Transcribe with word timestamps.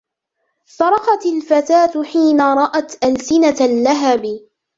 صرخت 0.65 1.25
الفتاة 1.25 2.03
حين 2.03 2.41
رأت 2.41 3.03
ألسنة 3.03 3.57
اللهب. 3.65 4.39